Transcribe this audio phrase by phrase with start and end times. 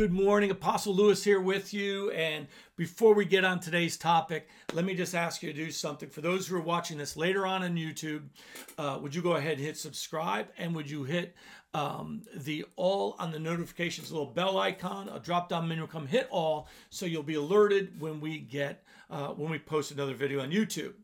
[0.00, 0.50] Good morning.
[0.50, 2.10] Apostle Lewis here with you.
[2.12, 6.08] And before we get on today's topic, let me just ask you to do something.
[6.08, 8.22] For those who are watching this later on on YouTube,
[8.78, 11.36] uh, would you go ahead and hit subscribe and would you hit
[11.74, 16.28] um, the all on the notifications, little bell icon, a drop down menu, come hit
[16.30, 20.50] all so you'll be alerted when we get, uh, when we post another video on
[20.50, 20.94] YouTube.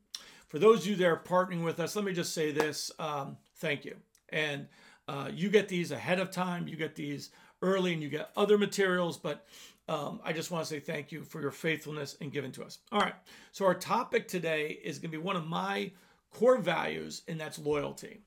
[0.49, 3.37] For those of you that are partnering with us, let me just say this um,
[3.56, 3.97] thank you.
[4.31, 4.69] And
[5.06, 7.31] uh, you get these ahead of time, you get these
[7.62, 9.46] early, and you get other materials, but
[9.88, 12.78] um, I just want to say thank you for your faithfulness and giving to us.
[12.91, 13.14] All right,
[13.52, 15.92] so our topic today is going to be one of my
[16.30, 18.20] core values, and that's loyalty.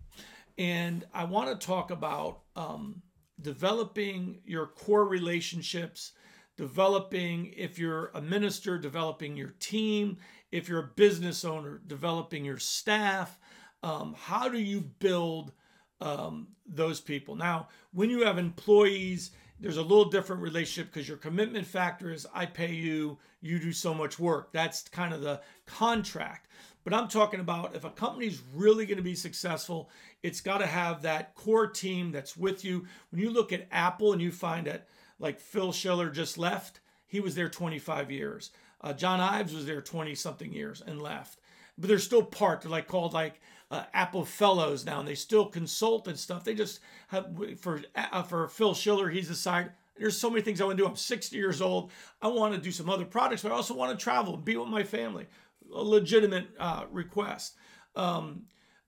[0.58, 3.02] And I want to talk about um,
[3.42, 6.14] developing your core relationships,
[6.58, 10.18] developing, if you're a minister, developing your team,
[10.52, 13.38] if you're a business owner, developing your staff.
[13.84, 15.54] Um, how do you build
[16.02, 17.36] um, those people.
[17.36, 22.26] Now, when you have employees, there's a little different relationship because your commitment factor is
[22.34, 24.52] I pay you, you do so much work.
[24.54, 26.48] That's kind of the contract.
[26.84, 29.90] But I'm talking about if a company's really going to be successful,
[30.24, 32.86] it's got to have that core team that's with you.
[33.12, 34.88] When you look at Apple and you find that,
[35.20, 38.52] like Phil Schiller just left, he was there 25 years.
[38.82, 41.40] Uh, John Ives was there 20 something years and left.
[41.78, 42.62] But they're still part.
[42.62, 46.44] They're like called like uh, Apple Fellows now, and they still consult and stuff.
[46.44, 47.28] They just have
[47.60, 50.90] for uh, for Phil Schiller, he's decided there's so many things I want to do.
[50.90, 51.92] I'm 60 years old.
[52.22, 54.70] I want to do some other projects, but I also want to travel be with
[54.70, 55.28] my family.
[55.74, 57.56] A legitimate uh, request.
[57.96, 58.44] Um,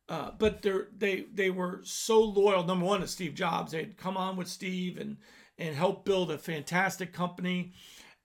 [0.09, 0.65] uh, but
[0.97, 2.63] they they were so loyal.
[2.63, 3.71] Number one to Steve Jobs.
[3.71, 5.17] They'd come on with Steve and
[5.57, 7.73] and help build a fantastic company.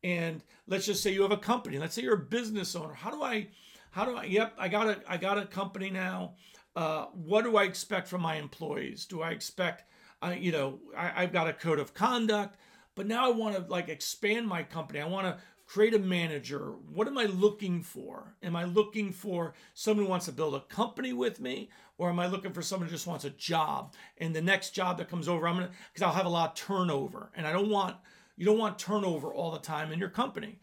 [0.03, 1.79] And let's just say you have a company.
[1.79, 2.95] Let's say you're a business owner.
[2.95, 3.49] How do I
[3.97, 4.25] how do I?
[4.25, 6.35] Yep, I got a I got a company now.
[6.77, 9.07] Uh, what do I expect from my employees?
[9.07, 9.85] Do I expect,
[10.21, 12.59] uh, you know, I, I've got a code of conduct,
[12.95, 15.01] but now I want to like expand my company.
[15.01, 16.75] I want to create a manager.
[16.93, 18.35] What am I looking for?
[18.43, 21.71] Am I looking for someone who wants to build a company with me?
[21.97, 23.95] Or am I looking for someone who just wants a job?
[24.19, 26.55] And the next job that comes over, I'm gonna because I'll have a lot of
[26.57, 27.33] turnover.
[27.35, 27.97] And I don't want
[28.37, 30.59] you don't want turnover all the time in your company.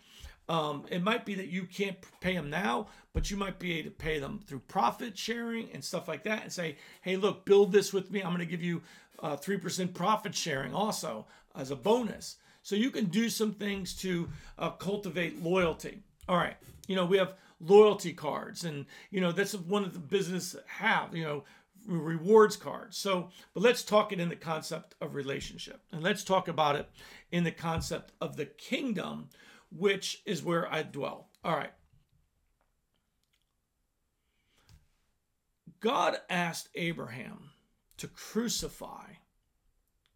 [0.49, 3.89] Um, it might be that you can't pay them now, but you might be able
[3.89, 7.71] to pay them through profit sharing and stuff like that and say, hey, look, build
[7.71, 8.21] this with me.
[8.21, 8.81] I'm going to give you
[9.19, 12.37] uh, 3% profit sharing also as a bonus.
[12.61, 15.99] So you can do some things to uh, cultivate loyalty.
[16.27, 16.57] All right.
[16.87, 21.15] You know, we have loyalty cards and, you know, that's one of the business have,
[21.15, 21.43] you know,
[21.85, 22.97] rewards cards.
[22.97, 26.89] So, but let's talk it in the concept of relationship and let's talk about it
[27.31, 29.29] in the concept of the kingdom
[29.75, 31.29] which is where I dwell.
[31.43, 31.73] All right.
[35.79, 37.51] God asked Abraham
[37.97, 39.13] to crucify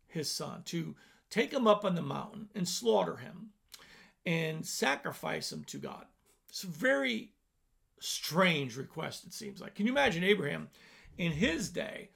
[0.08, 0.96] his son, to
[1.30, 3.50] take him up on the mountain and slaughter him
[4.26, 6.06] and sacrifice him to God.
[6.50, 7.32] It's a very
[8.00, 9.76] strange request, it seems like.
[9.76, 10.70] Can you imagine Abraham
[11.18, 12.10] in his day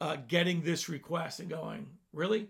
[0.00, 2.48] uh, getting this request and going, Really?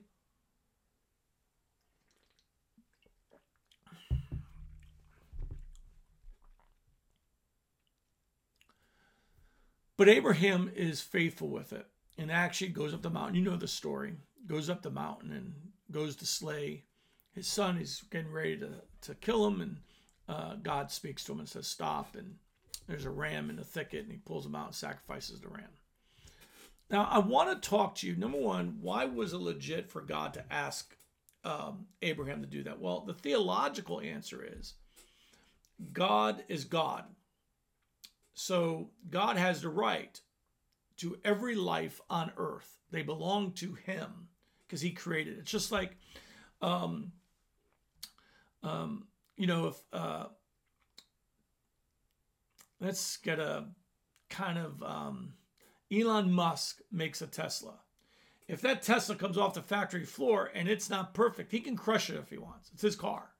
[9.97, 11.87] But Abraham is faithful with it
[12.19, 13.37] and actually goes up the mountain.
[13.37, 14.15] You know the story.
[14.47, 15.55] Goes up the mountain and
[15.91, 16.85] goes to slay
[17.33, 17.77] his son.
[17.77, 18.71] He's getting ready to,
[19.03, 19.61] to kill him.
[19.61, 19.77] And
[20.29, 22.17] uh, God speaks to him and says, Stop.
[22.17, 22.35] And
[22.89, 24.03] there's a ram in the thicket.
[24.03, 25.69] And he pulls him out and sacrifices the ram.
[26.91, 28.17] Now, I want to talk to you.
[28.17, 30.95] Number one, why was it legit for God to ask
[31.45, 32.81] um, Abraham to do that?
[32.81, 34.75] Well, the theological answer is
[35.93, 37.05] God is God.
[38.35, 40.21] So God has the right
[40.99, 42.79] to every life on earth.
[42.91, 44.29] They belong to Him
[44.67, 45.41] because He created it.
[45.41, 45.97] It's just like,
[46.61, 47.13] um,
[48.63, 49.07] um,
[49.37, 50.27] you know, if uh,
[52.81, 53.67] let's get a
[54.29, 55.35] kind of um,
[55.93, 57.81] Elon Musk makes a Tesla.
[58.47, 62.11] If that Tesla comes off the factory floor and it's not perfect, he can crush
[62.11, 62.71] it if he wants.
[62.73, 63.31] It's his car.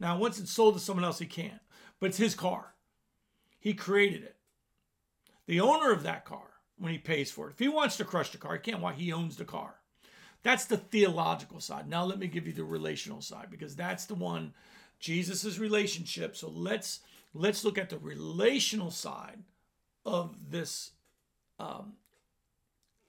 [0.00, 1.60] Now, once it's sold to someone else, he can't,
[2.00, 2.74] but it's his car.
[3.60, 4.36] He created it.
[5.46, 6.48] The owner of that car,
[6.78, 8.80] when he pays for it, if he wants to crush the car, he can't.
[8.80, 8.94] Why?
[8.94, 9.76] He owns the car.
[10.42, 11.88] That's the theological side.
[11.88, 14.54] Now let me give you the relational side because that's the one
[14.98, 16.36] Jesus's relationship.
[16.36, 17.00] So let's
[17.34, 19.42] let's look at the relational side
[20.06, 20.92] of this
[21.58, 21.94] um,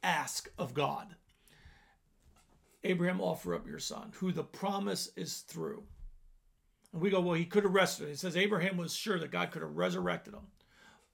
[0.04, 1.16] ask of God.
[2.84, 5.84] Abraham, offer up your son, who the promise is through.
[6.94, 8.10] And we go, well, he could have rested.
[8.10, 10.48] It says Abraham was sure that God could have resurrected him.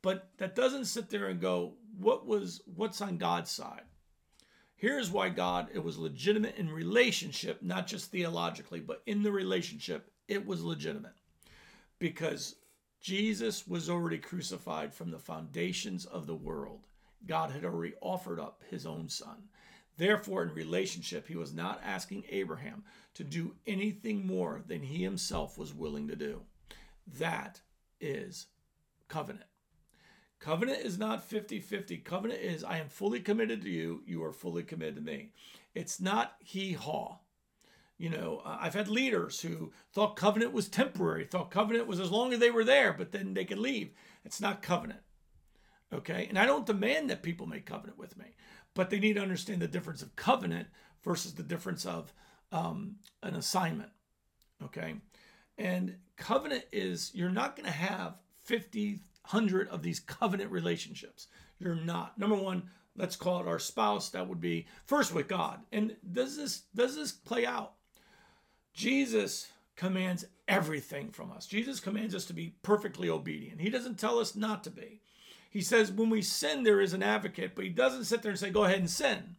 [0.02, 3.82] But that doesn't sit there and go, what was what's on God's side?
[4.76, 10.12] Here's why God, it was legitimate in relationship, not just theologically, but in the relationship,
[10.28, 11.16] it was legitimate.
[11.98, 12.56] Because
[13.02, 16.86] Jesus was already crucified from the foundations of the world.
[17.26, 19.50] God had already offered up his own son.
[19.98, 22.84] Therefore, in relationship, he was not asking Abraham
[23.16, 26.42] to do anything more than he himself was willing to do.
[27.18, 27.62] That
[28.00, 28.48] is
[29.08, 29.48] covenant.
[30.40, 31.98] Covenant is not 50 50.
[31.98, 35.32] Covenant is I am fully committed to you, you are fully committed to me.
[35.74, 37.18] It's not he haw.
[37.98, 42.32] You know, I've had leaders who thought covenant was temporary, thought covenant was as long
[42.32, 43.90] as they were there, but then they could leave.
[44.24, 45.00] It's not covenant.
[45.92, 46.28] Okay.
[46.30, 48.36] And I don't demand that people make covenant with me,
[48.78, 50.68] but they need to understand the difference of covenant
[51.04, 52.14] versus the difference of
[52.52, 53.90] um, an assignment.
[54.64, 54.94] Okay.
[55.58, 61.28] And covenant is you're not going to have 50 hundred of these covenant relationships.
[61.58, 62.20] You're not.
[62.20, 64.10] Number one, let's call it our spouse.
[64.10, 65.62] That would be first with God.
[65.72, 67.74] And does this does this play out?
[68.76, 71.48] Jesus commands everything from us.
[71.48, 73.60] Jesus commands us to be perfectly obedient.
[73.60, 75.02] He doesn't tell us not to be.
[75.58, 78.40] He says when we sin, there is an advocate, but he doesn't sit there and
[78.40, 79.38] say, go ahead and sin.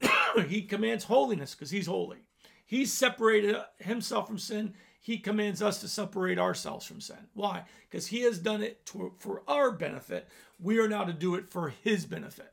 [0.48, 2.20] he commands holiness because he's holy.
[2.64, 7.28] He's separated himself from sin he commands us to separate ourselves from sin.
[7.34, 7.64] Why?
[7.88, 10.28] Because he has done it to, for our benefit.
[10.58, 12.52] We are now to do it for his benefit.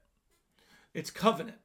[0.93, 1.57] It's covenant.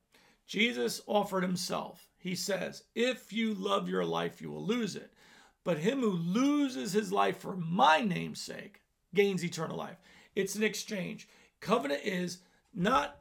[0.47, 2.09] Jesus offered himself.
[2.19, 5.13] He says, If you love your life, you will lose it.
[5.65, 9.99] But him who loses his life for my name's sake gains eternal life.
[10.35, 11.29] It's an exchange.
[11.61, 12.39] Covenant is
[12.75, 13.17] not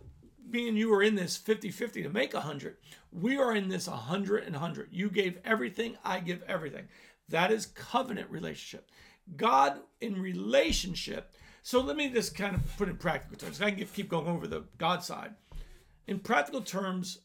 [0.50, 2.78] me and you are in this 50 50 to make 100.
[3.12, 4.90] We are in this 100 and 100.
[4.92, 6.88] You gave everything, I give everything.
[7.30, 8.90] That is covenant relationship.
[9.36, 11.36] God in relationship.
[11.62, 13.62] So let me just kind of put in practical terms.
[13.62, 15.36] I can keep going over the God side.
[16.08, 17.20] In practical terms,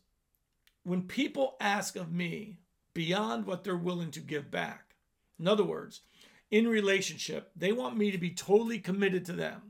[0.82, 2.58] when people ask of me
[2.92, 4.96] beyond what they're willing to give back,
[5.38, 6.02] in other words,
[6.50, 9.62] in relationship, they want me to be totally committed to them,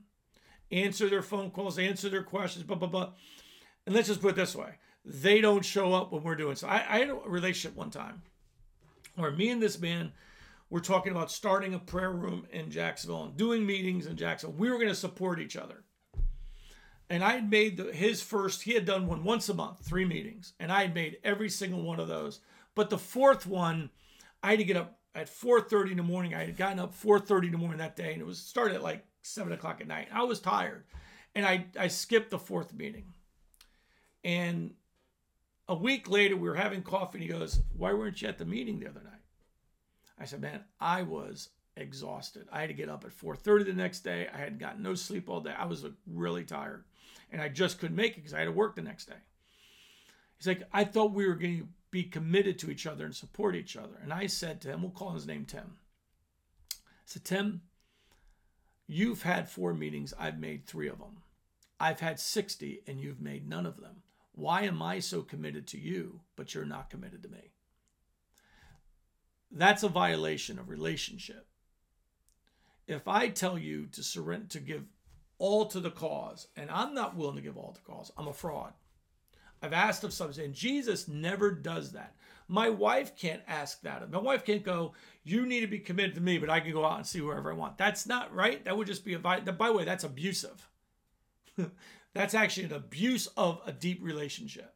[0.74, 3.10] answer their phone calls, answer their questions, blah, blah, blah.
[3.86, 4.74] And let's just put it this way
[5.04, 6.66] they don't show up when we're doing so.
[6.66, 8.22] I, I had a relationship one time
[9.16, 10.12] where me and this man
[10.70, 14.58] were talking about starting a prayer room in Jacksonville and doing meetings in Jacksonville.
[14.58, 15.84] We were going to support each other.
[17.10, 20.06] And I had made the, his first, he had done one once a month, three
[20.06, 20.54] meetings.
[20.58, 22.40] And I had made every single one of those.
[22.74, 23.90] But the fourth one,
[24.42, 26.34] I had to get up at 4.30 in the morning.
[26.34, 28.14] I had gotten up 4.30 in the morning that day.
[28.14, 30.08] And it was started at like 7 o'clock at night.
[30.12, 30.84] I was tired.
[31.34, 33.12] And I, I skipped the fourth meeting.
[34.22, 34.74] And
[35.68, 38.44] a week later, we were having coffee, and he goes, Why weren't you at the
[38.44, 39.12] meeting the other night?
[40.18, 42.46] I said, Man, I was exhausted.
[42.52, 44.28] I had to get up at 4:30 the next day.
[44.32, 45.54] I had gotten no sleep all day.
[45.56, 46.84] I was really tired.
[47.32, 49.16] And I just couldn't make it because I had to work the next day.
[50.36, 53.56] He's like, I thought we were going to be committed to each other and support
[53.56, 53.98] each other.
[54.02, 55.76] And I said to him, we'll call his name Tim.
[56.72, 57.62] I said, Tim,
[58.86, 60.14] you've had four meetings.
[60.18, 61.22] I've made three of them.
[61.80, 64.02] I've had 60 and you've made none of them.
[64.32, 67.50] Why am I so committed to you, but you're not committed to me?
[69.50, 71.46] That's a violation of relationship.
[72.86, 74.84] If I tell you to surrender, to give
[75.38, 78.28] all to the cause, and I'm not willing to give all to the cause, I'm
[78.28, 78.72] a fraud.
[79.62, 82.14] I've asked of something, and Jesus never does that.
[82.46, 84.10] My wife can't ask that.
[84.10, 86.84] My wife can't go, You need to be committed to me, but I can go
[86.84, 87.78] out and see whoever I want.
[87.78, 88.64] That's not right.
[88.64, 90.68] That would just be a, by the way, that's abusive.
[92.14, 94.74] That's actually an abuse of a deep relationship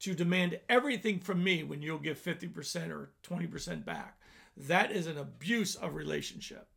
[0.00, 4.18] to demand everything from me when you'll give 50% or 20% back.
[4.56, 6.68] That is an abuse of relationship.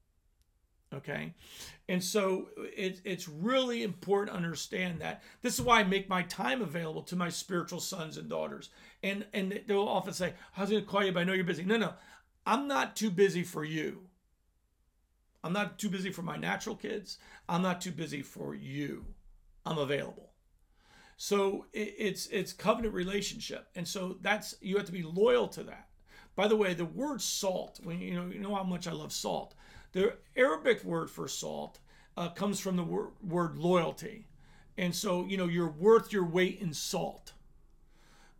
[0.93, 1.33] Okay.
[1.89, 5.23] And so it, it's really important to understand that.
[5.41, 8.69] This is why I make my time available to my spiritual sons and daughters.
[9.01, 11.43] And and they'll often say, I was going to call you, but I know you're
[11.43, 11.63] busy.
[11.63, 11.93] No, no.
[12.45, 14.03] I'm not too busy for you.
[15.43, 17.17] I'm not too busy for my natural kids.
[17.49, 19.05] I'm not too busy for you.
[19.65, 20.31] I'm available.
[21.17, 25.87] So it's it's covenant relationship, and so that's you have to be loyal to that.
[26.35, 29.13] By the way, the word salt, when you know you know how much I love
[29.13, 29.53] salt.
[29.93, 31.79] The Arabic word for salt
[32.17, 34.27] uh, comes from the word, word loyalty,
[34.77, 37.33] and so you know you're worth your weight in salt.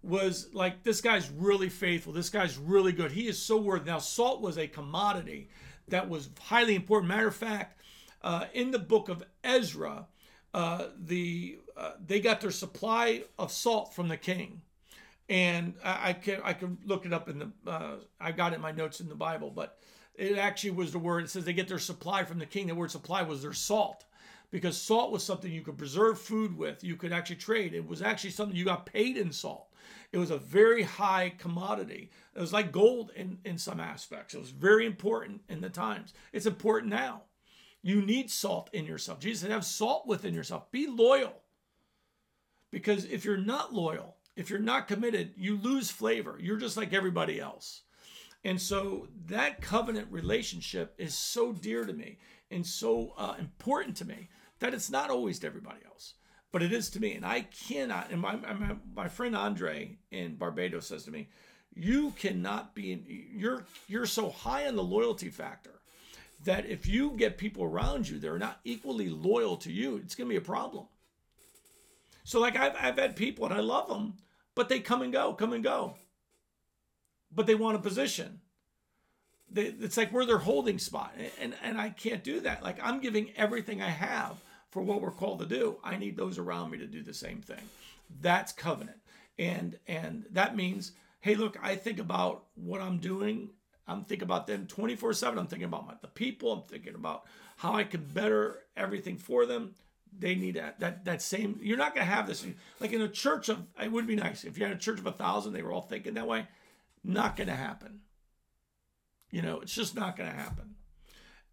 [0.01, 2.12] Was like this guy's really faithful.
[2.12, 3.12] This guy's really good.
[3.12, 3.86] He is so worth.
[3.86, 5.50] Now salt was a commodity
[5.88, 7.07] that was highly important.
[7.07, 7.81] Matter of fact,
[8.22, 10.07] uh, in the book of Ezra,
[10.53, 14.62] uh, the uh, they got their supply of salt from the king,
[15.29, 18.55] and I, I, can I can look it up in the uh, I got it
[18.55, 19.77] in my notes in the Bible, but
[20.15, 21.24] it actually was the word.
[21.24, 22.67] It says they get their supply from the king.
[22.67, 24.05] The word supply was their salt,
[24.51, 26.84] because salt was something you could preserve food with.
[26.84, 27.74] You could actually trade.
[27.74, 29.67] It was actually something you got paid in salt.
[30.12, 32.12] It was a very high commodity.
[32.36, 34.36] It was like gold in, in some aspects.
[34.36, 36.13] It was very important in the times.
[36.32, 37.24] It's important now.
[37.82, 39.20] You need salt in yourself.
[39.20, 40.72] Jesus said, have salt within yourself.
[40.72, 41.41] Be loyal.
[42.72, 46.38] Because if you're not loyal, if you're not committed, you lose flavor.
[46.39, 47.82] You're just like everybody else.
[48.43, 52.17] And so that covenant relationship is so dear to me
[52.51, 56.15] and so uh, important to me that it's not always to everybody else,
[56.51, 57.13] but it is to me.
[57.13, 61.29] And I cannot, and my, my, my friend Andre in Barbados says to me,
[61.75, 65.81] you cannot be, you're, you're so high on the loyalty factor
[66.43, 70.15] that if you get people around you that are not equally loyal to you, it's
[70.15, 70.85] going to be a problem.
[72.25, 74.15] So, like, I've, I've had people and I love them,
[74.55, 75.95] but they come and go, come and go.
[77.33, 78.41] But they want a position.
[79.51, 81.13] They, it's like we're their holding spot.
[81.39, 82.63] And, and I can't do that.
[82.63, 84.37] Like, I'm giving everything I have
[84.73, 85.77] for what we're called to do.
[85.83, 87.61] I need those around me to do the same thing.
[88.21, 88.97] That's covenant.
[89.37, 93.49] And and that means, hey, look, I think about what I'm doing.
[93.87, 95.37] I'm thinking about them 24/7.
[95.37, 96.51] I'm thinking about my, the people.
[96.53, 97.23] I'm thinking about
[97.57, 99.73] how I can better everything for them.
[100.17, 101.59] They need that that that same.
[101.61, 102.45] You're not to have this
[102.79, 103.63] like in a church of.
[103.81, 105.53] It would be nice if you had a church of a thousand.
[105.53, 106.47] They were all thinking that way.
[107.03, 108.01] Not going to happen.
[109.29, 110.75] You know, it's just not going to happen.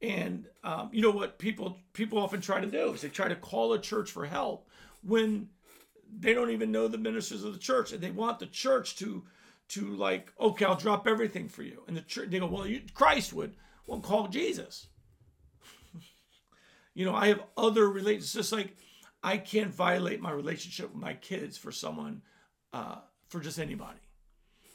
[0.03, 3.37] And um, you know what people people often try to do is they try to
[3.37, 4.69] call a church for help
[5.03, 5.49] when
[6.19, 9.25] they don't even know the ministers of the church, and they want the church to
[9.69, 11.83] to like, okay, I'll drop everything for you.
[11.87, 13.55] And the church they go, well, you, Christ would.
[13.87, 14.87] Well, call Jesus.
[16.95, 18.33] you know, I have other relations.
[18.33, 18.77] Just like
[19.23, 22.23] I can't violate my relationship with my kids for someone,
[22.73, 22.97] uh,
[23.29, 24.01] for just anybody.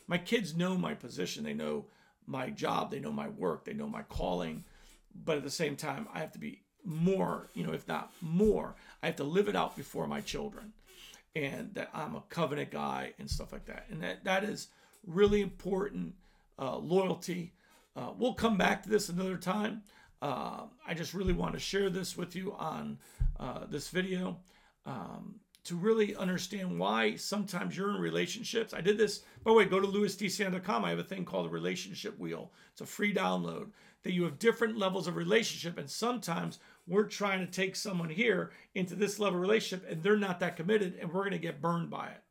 [0.07, 1.43] My kids know my position.
[1.43, 1.85] They know
[2.27, 2.91] my job.
[2.91, 3.65] They know my work.
[3.65, 4.63] They know my calling
[5.23, 8.75] but at the same time, I have to be more, you know, if not more,
[9.01, 10.73] I have to live it out before my children,
[11.35, 14.67] and that I'm a covenant guy and stuff like that, and that that is
[15.05, 16.15] really important.
[16.57, 17.51] Uh, loyalty.
[17.97, 19.83] Uh, we'll come back to this another time.
[20.21, 22.97] Uh, I just really want to share this with you on
[23.37, 24.37] uh, this video
[24.85, 28.73] um, to really understand why sometimes you're in relationships.
[28.73, 30.85] I did this, by the way, go to lewisdcn.com.
[30.85, 32.51] I have a thing called a relationship wheel.
[32.71, 33.71] It's a free download
[34.03, 35.79] that you have different levels of relationship.
[35.79, 40.15] And sometimes we're trying to take someone here into this level of relationship and they're
[40.15, 42.21] not that committed and we're going to get burned by it.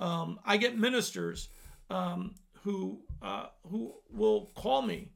[0.00, 1.48] Um, I get ministers
[1.90, 5.12] um, who uh, who will call me.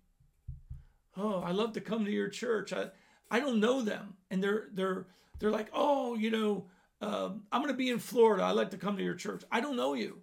[1.16, 2.72] Oh, I love to come to your church.
[2.72, 2.90] I
[3.30, 5.06] I don't know them, and they're they're
[5.38, 6.66] they're like, oh, you know,
[7.00, 8.42] uh, I'm going to be in Florida.
[8.42, 9.44] I like to come to your church.
[9.50, 10.18] I don't know you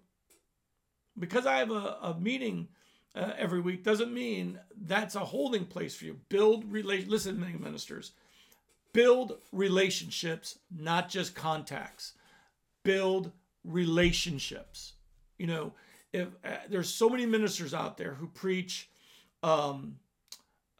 [1.17, 2.67] because I have a, a meeting
[3.15, 6.20] uh, every week doesn't mean that's a holding place for you.
[6.29, 7.10] Build relation.
[7.10, 8.12] Listen, many ministers,
[8.94, 12.13] build relationships, not just contacts.
[12.84, 13.32] Build
[13.63, 14.94] relationships.
[15.38, 15.74] You know,
[16.12, 18.89] if uh, there's so many ministers out there who preach,
[19.44, 19.96] um,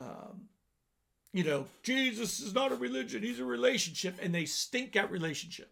[0.01, 0.49] um,
[1.33, 5.71] you know, Jesus is not a religion; he's a relationship, and they stink at relationship.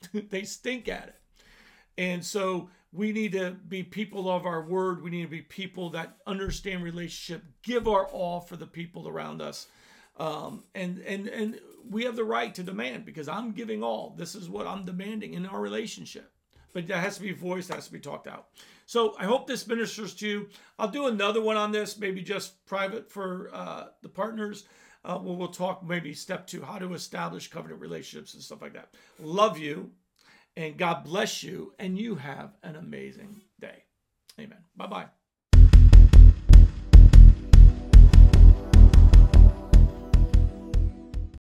[0.30, 1.20] they stink at it,
[1.96, 5.02] and so we need to be people of our word.
[5.02, 9.42] We need to be people that understand relationship, give our all for the people around
[9.42, 9.66] us.
[10.16, 14.14] Um, and and and we have the right to demand because I'm giving all.
[14.16, 16.32] This is what I'm demanding in our relationship.
[16.72, 18.48] But that has to be voiced, has to be talked out.
[18.86, 20.48] So I hope this ministers to you.
[20.78, 24.64] I'll do another one on this, maybe just private for uh, the partners.
[25.04, 28.74] Uh, where we'll talk maybe step two, how to establish covenant relationships and stuff like
[28.74, 28.90] that.
[29.20, 29.92] Love you.
[30.56, 33.84] And God bless you, and you have an amazing day.
[34.40, 34.58] Amen.
[34.76, 35.17] Bye bye.